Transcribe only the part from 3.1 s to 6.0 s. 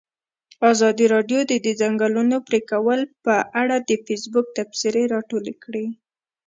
په اړه د فیسبوک تبصرې راټولې کړي.